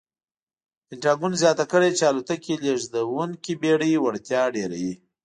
پنټاګون 0.87 1.33
زیاته 1.41 1.65
کړې 1.71 1.89
چې 1.97 2.03
الوتکې 2.11 2.53
لېږدونکې 2.63 3.53
بېړۍ 3.61 3.93
وړتیا 3.99 4.41
ډېروي. 4.55 4.93